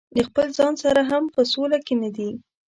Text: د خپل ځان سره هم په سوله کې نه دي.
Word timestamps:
د 0.15 0.17
خپل 0.27 0.47
ځان 0.57 0.73
سره 0.83 1.01
هم 1.11 1.23
په 1.35 1.41
سوله 1.51 1.77
کې 1.85 1.95
نه 2.03 2.09
دي. 2.15 2.29